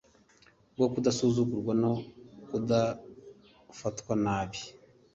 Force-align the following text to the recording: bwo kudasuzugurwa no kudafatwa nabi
bwo 0.75 0.87
kudasuzugurwa 0.93 1.73
no 1.83 1.91
kudafatwa 2.47 4.13
nabi 4.23 4.61